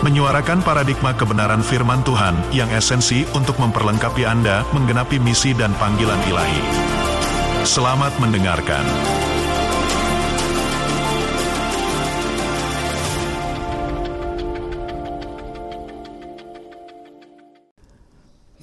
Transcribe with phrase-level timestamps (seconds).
[0.00, 6.62] menyuarakan paradigma kebenaran firman Tuhan yang esensi untuk memperlengkapi Anda menggenapi misi dan panggilan ilahi.
[7.68, 8.80] Selamat mendengarkan.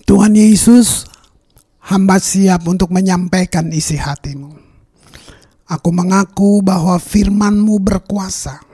[0.08, 1.06] Tuhan Yesus,
[1.86, 4.58] hamba siap untuk menyampaikan isi hatimu.
[5.70, 8.67] Aku mengaku bahwa firmanmu berkuasa.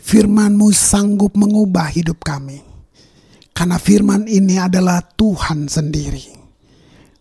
[0.00, 2.64] Firmanmu sanggup mengubah hidup kami.
[3.52, 6.24] Karena firman ini adalah Tuhan sendiri.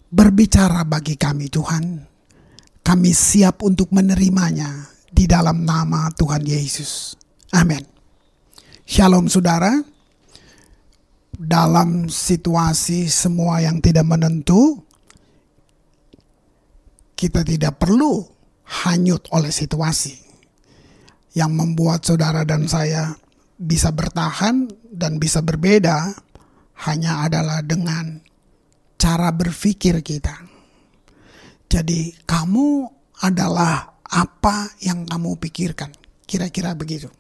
[0.07, 2.07] Berbicara bagi kami Tuhan.
[2.79, 7.19] Kami siap untuk menerimanya di dalam nama Tuhan Yesus.
[7.51, 7.83] Amin.
[8.87, 9.75] Shalom saudara.
[11.39, 14.79] Dalam situasi semua yang tidak menentu,
[17.15, 18.27] kita tidak perlu
[18.87, 20.28] hanyut oleh situasi
[21.37, 23.13] yang membuat saudara dan saya
[23.59, 26.15] bisa bertahan dan bisa berbeda
[26.87, 28.23] hanya adalah dengan
[28.95, 30.35] cara berpikir kita.
[31.69, 32.87] Jadi kamu
[33.21, 35.93] adalah apa yang kamu pikirkan.
[36.25, 37.11] Kira-kira begitu.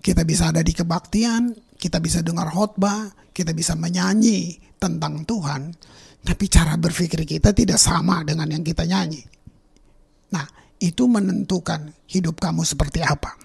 [0.00, 5.72] Kita bisa ada di kebaktian, kita bisa dengar khotbah, kita bisa menyanyi tentang Tuhan,
[6.24, 9.20] tapi cara berpikir kita tidak sama dengan yang kita nyanyi.
[10.32, 10.46] Nah,
[10.80, 13.36] itu menentukan hidup kamu seperti apa.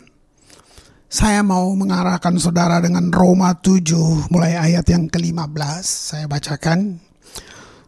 [1.06, 5.84] Saya mau mengarahkan saudara dengan Roma 7 mulai ayat yang ke-15.
[5.84, 7.00] Saya bacakan.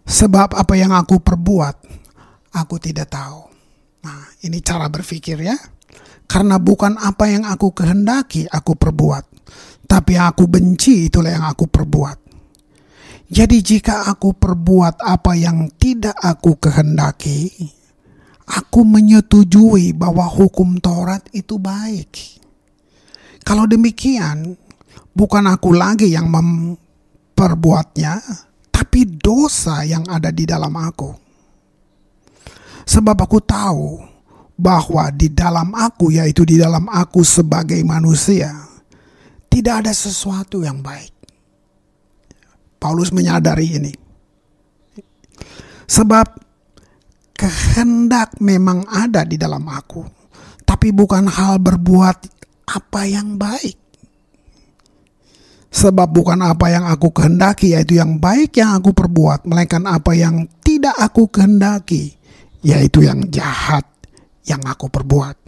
[0.08, 1.76] Sebab apa yang aku perbuat,
[2.56, 3.44] aku tidak tahu.
[4.08, 5.58] Nah, ini cara berpikir ya.
[6.28, 9.24] Karena bukan apa yang aku kehendaki aku perbuat,
[9.88, 12.20] tapi yang aku benci itulah yang aku perbuat.
[13.28, 17.52] Jadi jika aku perbuat apa yang tidak aku kehendaki,
[18.48, 22.40] aku menyetujui bahwa hukum Taurat itu baik.
[23.44, 24.56] Kalau demikian,
[25.12, 28.20] bukan aku lagi yang memperbuatnya,
[28.72, 31.12] tapi dosa yang ada di dalam aku.
[32.88, 34.00] Sebab aku tahu
[34.56, 38.52] bahwa di dalam aku, yaitu di dalam aku sebagai manusia,
[39.52, 41.12] tidak ada sesuatu yang baik.
[42.80, 43.94] Paulus menyadari ini.
[45.88, 46.47] Sebab
[47.48, 50.04] kehendak memang ada di dalam aku,
[50.68, 52.18] tapi bukan hal berbuat
[52.68, 53.80] apa yang baik.
[55.72, 60.44] Sebab bukan apa yang aku kehendaki, yaitu yang baik yang aku perbuat, melainkan apa yang
[60.60, 62.20] tidak aku kehendaki,
[62.68, 63.88] yaitu yang jahat
[64.44, 65.40] yang aku perbuat.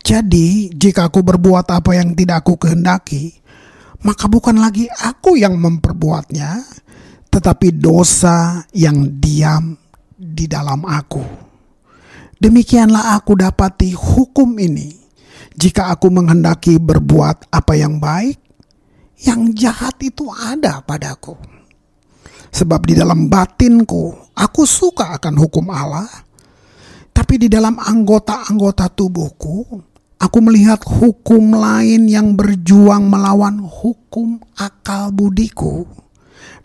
[0.00, 3.36] Jadi, jika aku berbuat apa yang tidak aku kehendaki,
[4.06, 6.62] maka bukan lagi aku yang memperbuatnya,
[7.28, 9.85] tetapi dosa yang diam
[10.16, 11.20] di dalam aku.
[12.36, 14.92] Demikianlah aku dapati hukum ini.
[15.56, 18.36] Jika aku menghendaki berbuat apa yang baik,
[19.24, 21.32] yang jahat itu ada padaku.
[22.52, 26.08] Sebab di dalam batinku, aku suka akan hukum Allah,
[27.16, 29.80] tapi di dalam anggota-anggota tubuhku,
[30.20, 35.88] aku melihat hukum lain yang berjuang melawan hukum akal budiku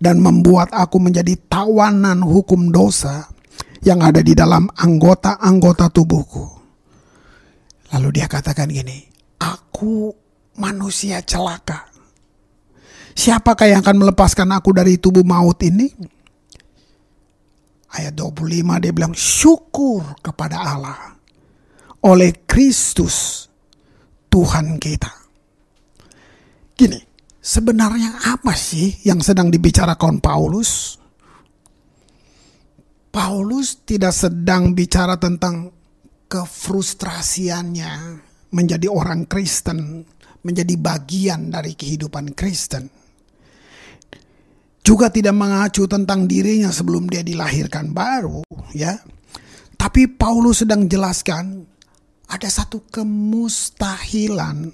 [0.04, 3.31] dan membuat aku menjadi tawanan hukum dosa
[3.82, 6.46] yang ada di dalam anggota-anggota tubuhku.
[7.92, 9.04] Lalu dia katakan gini,
[9.42, 10.14] aku
[10.62, 11.90] manusia celaka.
[13.12, 15.92] Siapakah yang akan melepaskan aku dari tubuh maut ini?
[17.92, 21.20] Ayat 25 dia bilang syukur kepada Allah
[22.08, 23.50] oleh Kristus
[24.32, 25.12] Tuhan kita.
[26.72, 26.98] Gini,
[27.44, 31.01] sebenarnya apa sih yang sedang dibicarakan Paulus?
[33.12, 35.68] Paulus tidak sedang bicara tentang
[36.32, 37.92] kefrustrasiannya
[38.56, 40.08] menjadi orang Kristen,
[40.48, 42.88] menjadi bagian dari kehidupan Kristen.
[44.80, 48.96] Juga tidak mengacu tentang dirinya sebelum dia dilahirkan baru, ya.
[49.76, 51.68] Tapi Paulus sedang jelaskan
[52.32, 54.72] ada satu kemustahilan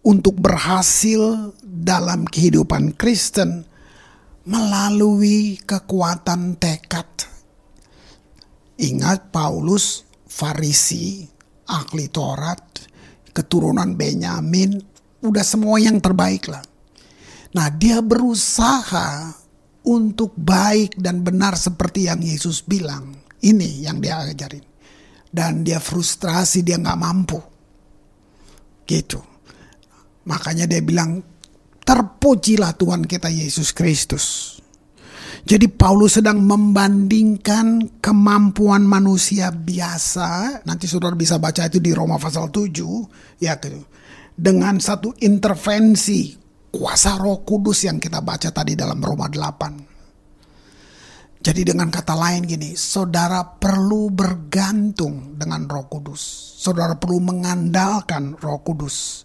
[0.00, 3.68] untuk berhasil dalam kehidupan Kristen
[4.48, 7.35] melalui kekuatan tekad.
[8.76, 11.24] Ingat Paulus Farisi,
[11.64, 12.60] ahli Taurat,
[13.32, 14.76] keturunan Benyamin,
[15.24, 16.60] udah semua yang terbaik lah.
[17.56, 19.32] Nah dia berusaha
[19.86, 23.16] untuk baik dan benar seperti yang Yesus bilang.
[23.40, 24.64] Ini yang dia ajarin.
[25.30, 27.38] Dan dia frustrasi, dia nggak mampu.
[28.82, 29.20] Gitu.
[30.26, 31.22] Makanya dia bilang,
[31.86, 34.55] terpujilah Tuhan kita Yesus Kristus.
[35.46, 42.50] Jadi Paulus sedang membandingkan kemampuan manusia biasa, nanti saudara bisa baca itu di Roma pasal
[42.50, 42.74] 7,
[43.38, 43.54] ya.
[44.34, 46.34] Dengan satu intervensi
[46.66, 51.46] kuasa Roh Kudus yang kita baca tadi dalam Roma 8.
[51.46, 56.58] Jadi dengan kata lain gini, saudara perlu bergantung dengan Roh Kudus.
[56.58, 59.22] Saudara perlu mengandalkan Roh Kudus.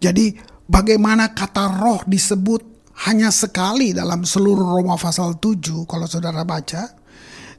[0.00, 0.32] Jadi
[0.64, 7.02] bagaimana kata roh disebut hanya sekali dalam seluruh Roma pasal 7 kalau saudara baca.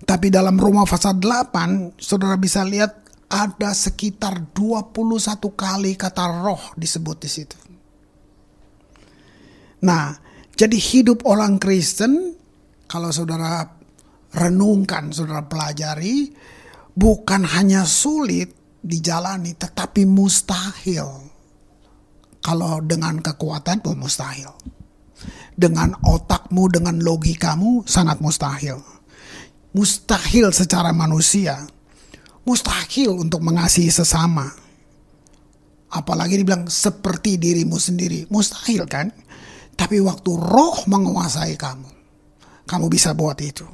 [0.06, 5.12] Tapi dalam Roma pasal 8 saudara bisa lihat ada sekitar 21
[5.58, 7.58] kali kata roh disebut di situ.
[9.84, 10.14] Nah,
[10.56, 12.32] jadi hidup orang Kristen
[12.88, 13.66] kalau saudara
[14.32, 16.32] renungkan, saudara pelajari
[16.96, 21.28] bukan hanya sulit dijalani tetapi mustahil.
[22.46, 24.54] Kalau dengan kekuatan pun mustahil
[25.56, 28.80] dengan otakmu, dengan logikamu sangat mustahil.
[29.76, 31.68] Mustahil secara manusia.
[32.46, 34.48] Mustahil untuk mengasihi sesama.
[35.92, 38.28] Apalagi dibilang seperti dirimu sendiri.
[38.32, 39.12] Mustahil kan?
[39.76, 41.90] Tapi waktu roh menguasai kamu.
[42.66, 43.68] Kamu bisa buat itu.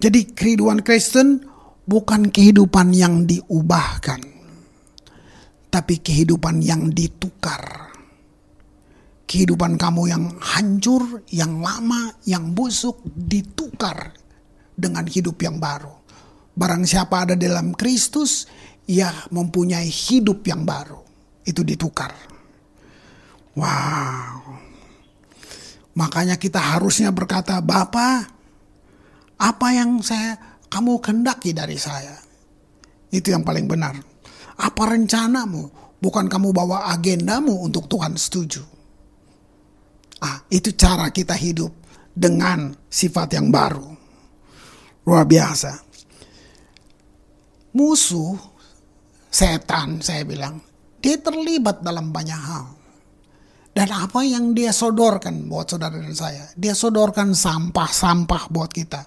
[0.00, 1.44] Jadi kehidupan Kristen
[1.84, 4.20] bukan kehidupan yang diubahkan.
[5.72, 7.91] Tapi kehidupan yang ditukar
[9.32, 14.12] kehidupan kamu yang hancur, yang lama, yang busuk ditukar
[14.76, 15.88] dengan hidup yang baru.
[16.52, 18.44] Barang siapa ada dalam Kristus,
[18.84, 21.00] ia mempunyai hidup yang baru.
[21.48, 22.12] Itu ditukar.
[23.56, 24.60] Wow.
[25.96, 28.28] Makanya kita harusnya berkata, Bapa,
[29.40, 32.20] apa yang saya kamu kendaki dari saya?
[33.08, 33.96] Itu yang paling benar.
[34.60, 35.80] Apa rencanamu?
[36.04, 38.81] Bukan kamu bawa agendamu untuk Tuhan setuju.
[40.22, 41.74] Ah, itu cara kita hidup
[42.14, 43.90] dengan sifat yang baru.
[45.02, 45.82] Luar biasa.
[47.74, 48.38] Musuh,
[49.26, 50.62] setan saya bilang,
[51.02, 52.66] dia terlibat dalam banyak hal.
[53.72, 56.44] Dan apa yang dia sodorkan buat saudara dan saya?
[56.54, 59.00] Dia sodorkan sampah-sampah buat kita.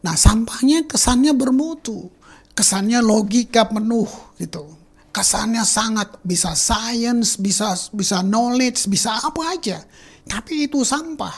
[0.00, 2.08] Nah sampahnya kesannya bermutu.
[2.56, 4.08] Kesannya logika penuh
[4.40, 4.64] gitu.
[5.12, 9.84] Kesannya sangat bisa science, bisa bisa knowledge, bisa apa aja.
[10.28, 11.34] Tapi itu sampah.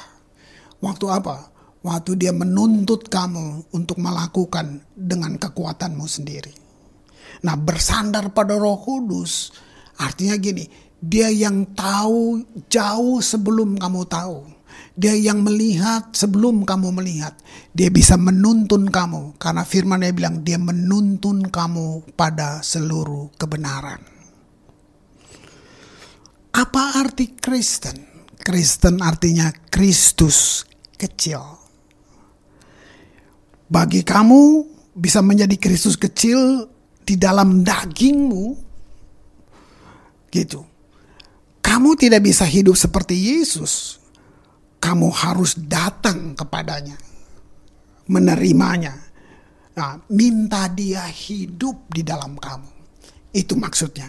[0.83, 1.37] Waktu apa?
[1.81, 6.53] Waktu dia menuntut kamu untuk melakukan dengan kekuatanmu sendiri.
[7.41, 9.55] Nah bersandar pada roh kudus
[9.97, 10.69] artinya gini.
[11.01, 14.45] Dia yang tahu jauh sebelum kamu tahu.
[15.01, 17.33] Dia yang melihat sebelum kamu melihat.
[17.73, 19.41] Dia bisa menuntun kamu.
[19.41, 24.05] Karena firman dia bilang dia menuntun kamu pada seluruh kebenaran.
[26.53, 28.10] Apa arti Kristen?
[28.41, 30.65] Kristen artinya Kristus
[30.97, 31.41] kecil.
[33.71, 34.67] Bagi kamu
[34.97, 36.67] bisa menjadi Kristus kecil
[37.07, 38.71] di dalam dagingmu,
[40.33, 40.63] gitu.
[41.61, 43.99] Kamu tidak bisa hidup seperti Yesus.
[44.81, 46.97] Kamu harus datang kepadanya,
[48.09, 48.97] menerimanya.
[49.77, 52.71] Nah, minta dia hidup di dalam kamu.
[53.31, 54.09] Itu maksudnya.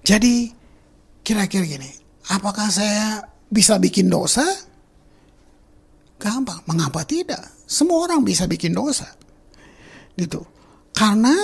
[0.00, 0.50] Jadi,
[1.20, 1.90] kira-kira gini,
[2.32, 3.20] Apakah saya
[3.52, 4.44] bisa bikin dosa?
[6.16, 6.64] Gampang.
[6.64, 7.44] Mengapa tidak?
[7.68, 9.04] Semua orang bisa bikin dosa.
[10.16, 10.40] Gitu.
[10.96, 11.34] Karena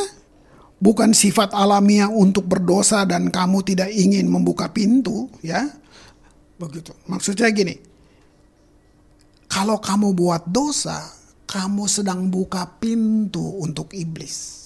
[0.81, 5.69] bukan sifat alamiah untuk berdosa dan kamu tidak ingin membuka pintu, ya.
[6.57, 6.97] Begitu.
[7.11, 7.77] Maksudnya gini.
[9.51, 10.97] Kalau kamu buat dosa,
[11.45, 14.57] kamu sedang buka pintu untuk iblis.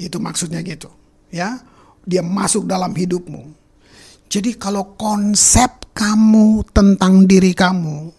[0.00, 0.88] Itu maksudnya gitu,
[1.28, 1.60] ya.
[2.08, 3.59] Dia masuk dalam hidupmu
[4.30, 8.14] jadi kalau konsep kamu tentang diri kamu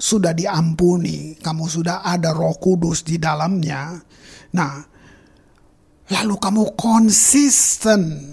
[0.00, 4.00] sudah diampuni, kamu sudah ada Roh Kudus di dalamnya.
[4.56, 4.80] Nah,
[6.08, 8.32] lalu kamu konsisten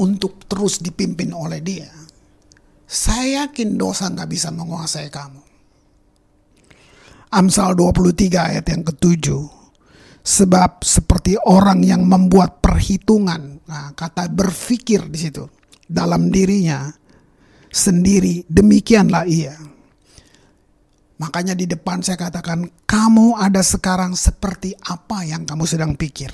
[0.00, 1.92] untuk terus dipimpin oleh Dia.
[2.88, 5.44] Saya yakin dosa nggak bisa menguasai kamu.
[7.36, 9.44] Amsal 23 ayat yang ketujuh.
[10.20, 13.60] Sebab seperti orang yang membuat perhitungan.
[13.68, 15.59] Nah, kata berpikir di situ
[15.90, 16.86] dalam dirinya
[17.66, 19.58] sendiri, demikianlah ia.
[21.18, 26.32] Makanya di depan saya katakan, kamu ada sekarang seperti apa yang kamu sedang pikir.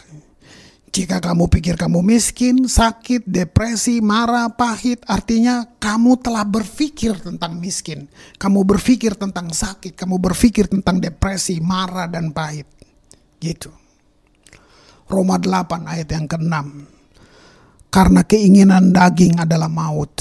[0.95, 8.07] Jika kamu pikir kamu miskin, sakit, depresi, marah, pahit, artinya kamu telah berpikir tentang miskin.
[8.39, 12.71] Kamu berpikir tentang sakit, kamu berpikir tentang depresi, marah, dan pahit.
[13.43, 13.69] Gitu.
[15.11, 16.96] Roma 8 ayat yang ke-6.
[17.97, 20.21] Karena keinginan daging adalah maut,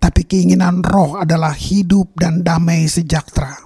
[0.00, 3.60] tapi keinginan roh adalah hidup dan damai sejahtera.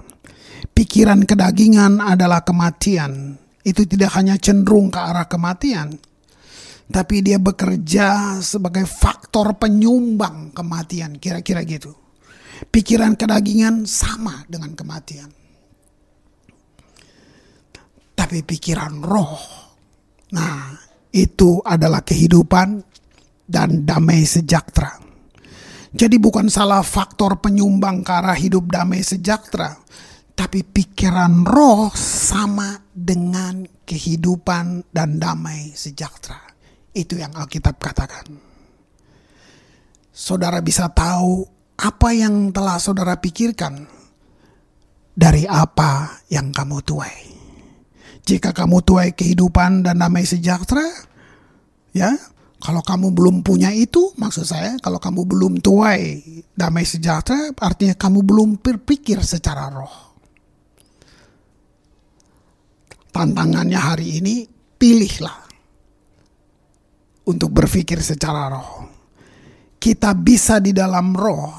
[0.75, 3.39] Pikiran kedagingan adalah kematian.
[3.63, 5.95] Itu tidak hanya cenderung ke arah kematian,
[6.91, 11.95] tapi dia bekerja sebagai faktor penyumbang kematian, kira-kira gitu.
[12.67, 15.31] Pikiran kedagingan sama dengan kematian.
[18.19, 19.39] Tapi pikiran roh,
[20.35, 20.75] nah
[21.15, 22.88] itu adalah kehidupan
[23.49, 25.01] dan damai sejahtera.
[25.89, 29.73] Jadi bukan salah faktor penyumbang ke arah hidup damai sejahtera,
[30.37, 36.37] tapi pikiran roh sama dengan kehidupan dan damai sejahtera.
[36.93, 38.29] Itu yang Alkitab katakan.
[40.13, 41.41] Saudara bisa tahu
[41.79, 43.87] apa yang telah saudara pikirkan
[45.15, 47.17] dari apa yang kamu tuai.
[48.29, 50.85] Jika kamu tuai kehidupan dan damai sejahtera,
[51.97, 52.13] ya,
[52.59, 56.19] kalau kamu belum punya itu, maksud saya, kalau kamu belum tuai
[56.51, 60.11] damai sejahtera, artinya kamu belum berpikir secara roh.
[63.15, 64.43] Tantangannya hari ini,
[64.75, 65.39] pilihlah
[67.31, 68.91] untuk berpikir secara roh.
[69.79, 71.55] Kita bisa di dalam roh,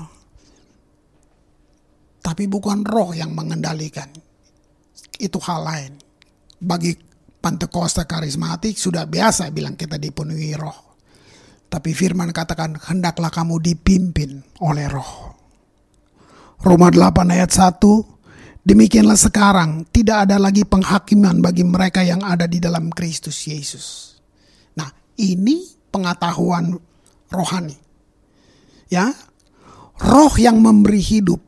[2.20, 4.12] tapi bukan roh yang mengendalikan.
[5.16, 5.92] Itu hal lain.
[6.60, 6.92] Bagi
[7.40, 10.89] Pantekosta karismatik sudah biasa bilang kita dipenuhi roh.
[11.70, 15.38] Tapi firman katakan hendaklah kamu dipimpin oleh roh.
[16.60, 18.20] Roma 8 ayat 1
[18.60, 24.10] Demikianlah sekarang tidak ada lagi penghakiman bagi mereka yang ada di dalam Kristus Yesus.
[25.20, 25.56] Ini
[25.92, 26.72] pengetahuan
[27.28, 27.76] rohani.
[28.88, 29.12] Ya.
[30.00, 31.44] Roh yang memberi hidup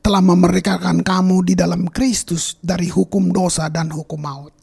[0.00, 4.56] telah memerdekakan kamu di dalam Kristus dari hukum dosa dan hukum maut.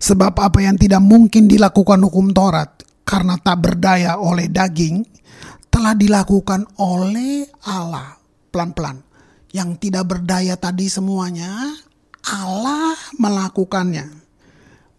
[0.00, 5.02] Sebab apa yang tidak mungkin dilakukan hukum Taurat karena tak berdaya oleh daging
[5.66, 8.14] telah dilakukan oleh Allah
[8.54, 9.02] pelan-pelan.
[9.50, 11.74] Yang tidak berdaya tadi semuanya
[12.30, 14.20] Allah melakukannya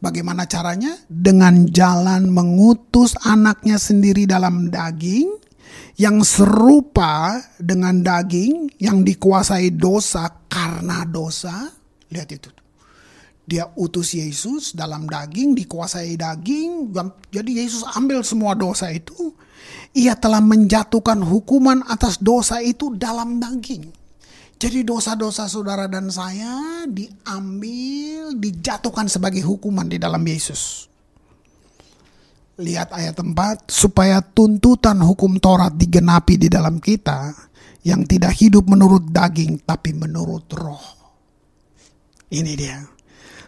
[0.02, 0.98] Bagaimana caranya?
[1.06, 5.30] Dengan jalan mengutus anaknya sendiri dalam daging
[6.02, 11.70] yang serupa dengan daging yang dikuasai dosa karena dosa.
[12.10, 12.50] Lihat itu.
[13.52, 16.96] Dia utus Yesus dalam daging, dikuasai daging.
[17.36, 19.36] Jadi Yesus ambil semua dosa itu.
[19.92, 23.92] Ia telah menjatuhkan hukuman atas dosa itu dalam daging.
[24.56, 30.88] Jadi dosa-dosa saudara dan saya diambil, dijatuhkan sebagai hukuman di dalam Yesus.
[32.62, 37.34] Lihat ayat 4, supaya tuntutan hukum Taurat digenapi di dalam kita,
[37.82, 40.86] yang tidak hidup menurut daging, tapi menurut roh.
[42.30, 42.80] Ini dia.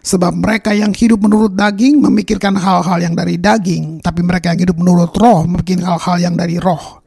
[0.04, 4.76] Sebab mereka yang hidup menurut daging memikirkan hal-hal yang dari daging, tapi mereka yang hidup
[4.76, 7.00] menurut roh memikirkan hal-hal yang dari roh.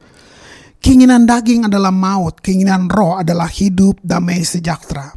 [0.81, 5.13] Keinginan daging adalah maut, keinginan roh adalah hidup damai sejahtera.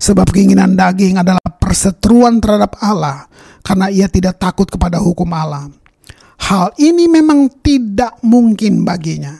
[0.00, 3.28] Sebab keinginan daging adalah perseteruan terhadap Allah
[3.60, 5.68] karena ia tidak takut kepada hukum Allah.
[6.48, 9.36] Hal ini memang tidak mungkin baginya.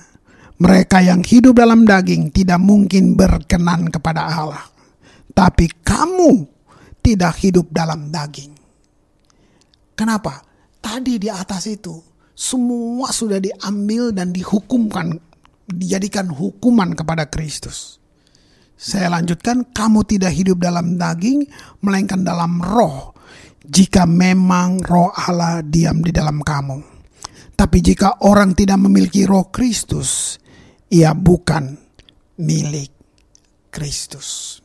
[0.61, 4.67] Mereka yang hidup dalam daging tidak mungkin berkenan kepada Allah.
[5.33, 6.58] Tapi kamu
[7.09, 8.53] tidak hidup dalam daging.
[9.97, 10.45] Kenapa?
[10.77, 11.97] Tadi di atas itu
[12.37, 15.17] semua sudah diambil dan dihukumkan
[15.69, 17.97] dijadikan hukuman kepada Kristus.
[18.79, 21.43] Saya lanjutkan, kamu tidak hidup dalam daging,
[21.83, 23.11] melainkan dalam roh,
[23.67, 26.79] jika memang roh Allah diam di dalam kamu.
[27.59, 30.39] Tapi jika orang tidak memiliki roh Kristus,
[30.95, 31.75] ia bukan
[32.39, 32.95] milik
[33.75, 34.63] Kristus.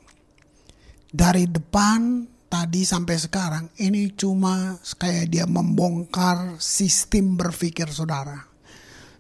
[1.09, 8.53] Dari depan tadi sampai sekarang, ini cuma kayak dia membongkar sistem berpikir saudara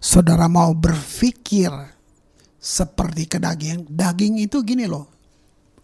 [0.03, 1.71] saudara mau berpikir
[2.59, 5.07] seperti kedaging, daging itu gini loh.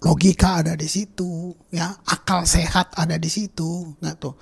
[0.03, 4.35] Logika ada di situ, ya, akal sehat ada di situ, nggak tuh.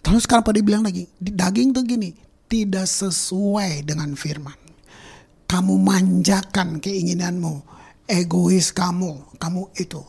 [0.00, 2.12] Terus kenapa dibilang lagi, daging tuh gini,
[2.48, 4.56] tidak sesuai dengan firman.
[5.48, 7.64] Kamu manjakan keinginanmu,
[8.04, 10.00] egois kamu, kamu itu.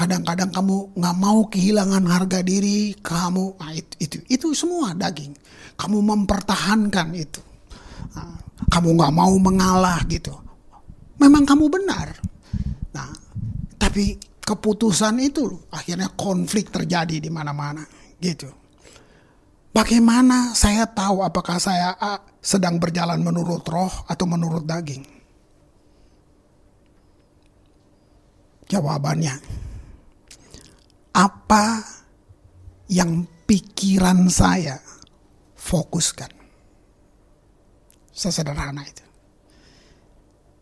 [0.00, 5.36] Kadang-kadang kamu nggak mau kehilangan harga diri, kamu, nah itu, itu, itu semua daging.
[5.76, 7.50] Kamu mempertahankan itu
[8.70, 10.34] kamu nggak mau mengalah gitu.
[11.20, 12.08] Memang kamu benar.
[12.92, 13.10] Nah,
[13.76, 17.84] tapi keputusan itu akhirnya konflik terjadi di mana-mana
[18.20, 18.48] gitu.
[19.70, 21.94] Bagaimana saya tahu apakah saya
[22.42, 25.06] sedang berjalan menurut roh atau menurut daging?
[28.70, 29.34] Jawabannya,
[31.14, 31.82] apa
[32.90, 34.78] yang pikiran saya
[35.58, 36.30] fokuskan.
[38.10, 39.06] Sesederhana itu.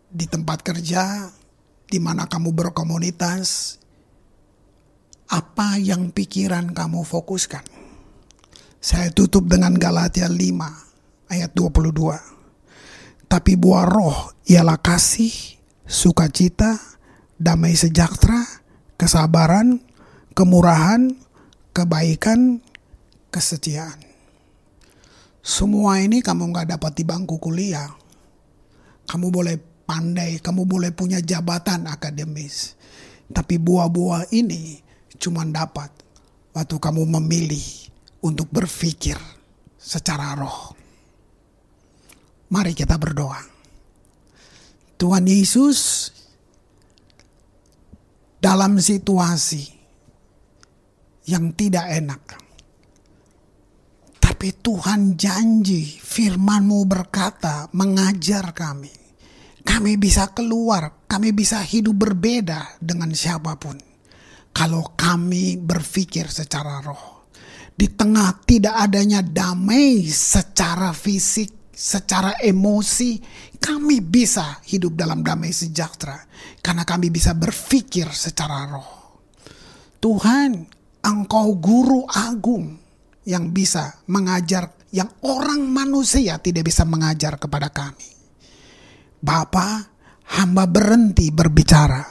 [0.09, 1.29] Di tempat kerja,
[1.89, 3.77] di mana kamu berkomunitas,
[5.29, 7.65] apa yang pikiran kamu fokuskan.
[8.79, 13.29] Saya tutup dengan Galatia 5 ayat 22.
[13.29, 15.33] Tapi buah roh ialah kasih,
[15.85, 16.81] sukacita,
[17.37, 18.41] damai sejahtera,
[18.97, 19.85] kesabaran,
[20.39, 21.11] kemurahan,
[21.75, 22.63] kebaikan,
[23.35, 23.99] kesetiaan.
[25.43, 27.91] Semua ini kamu nggak dapat di bangku kuliah.
[29.11, 32.79] Kamu boleh pandai, kamu boleh punya jabatan akademis.
[33.35, 34.79] Tapi buah-buah ini
[35.19, 35.91] cuma dapat
[36.55, 37.91] waktu kamu memilih
[38.23, 39.19] untuk berpikir
[39.75, 40.79] secara roh.
[42.55, 43.43] Mari kita berdoa.
[45.03, 46.11] Tuhan Yesus
[48.39, 49.78] dalam situasi
[51.29, 52.23] yang tidak enak.
[54.19, 58.91] Tapi Tuhan janji, firmanmu berkata, mengajar kami.
[59.61, 63.77] Kami bisa keluar, kami bisa hidup berbeda dengan siapa pun.
[64.49, 67.29] Kalau kami berpikir secara roh.
[67.79, 73.23] Di tengah tidak adanya damai secara fisik, secara emosi,
[73.61, 76.19] kami bisa hidup dalam damai sejahtera.
[76.59, 78.91] Karena kami bisa berpikir secara roh.
[79.99, 80.78] Tuhan,
[81.09, 82.77] engkau guru agung
[83.25, 88.09] yang bisa mengajar yang orang manusia tidak bisa mengajar kepada kami.
[89.19, 89.85] Bapa,
[90.39, 92.05] hamba berhenti berbicara,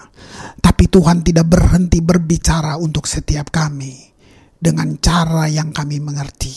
[0.62, 3.96] tapi Tuhan tidak berhenti berbicara untuk setiap kami
[4.58, 6.54] dengan cara yang kami mengerti.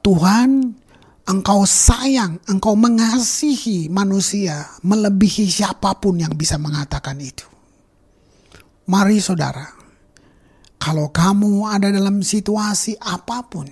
[0.00, 0.74] Tuhan,
[1.28, 7.46] Engkau sayang, Engkau mengasihi manusia melebihi siapa pun yang bisa mengatakan itu.
[8.90, 9.79] Mari saudara,
[10.80, 13.68] kalau kamu ada dalam situasi apa pun,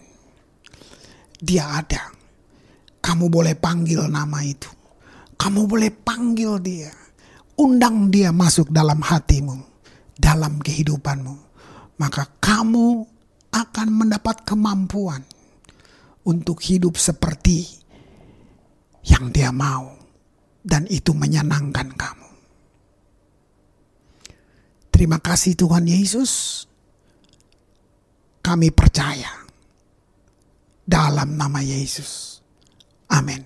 [1.41, 2.13] dia ada.
[3.01, 4.69] Kamu boleh panggil nama itu.
[5.41, 6.93] Kamu boleh panggil dia.
[7.57, 9.57] Undang dia masuk dalam hatimu,
[10.21, 11.37] dalam kehidupanmu.
[11.97, 13.09] Maka kamu
[13.57, 15.25] akan mendapat kemampuan
[16.29, 17.65] untuk hidup seperti
[19.09, 19.97] yang dia mau.
[20.61, 22.29] Dan itu menyenangkan kamu.
[24.93, 26.68] Terima kasih Tuhan Yesus.
[28.49, 29.45] Kami percaya
[30.89, 32.41] dalam nama Yesus.
[33.13, 33.45] Amin.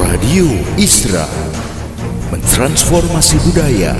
[0.00, 0.48] Radio
[0.80, 1.28] Isra
[2.32, 3.92] mentransformasi budaya,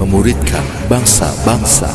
[0.00, 1.92] memuridkan bangsa-bangsa.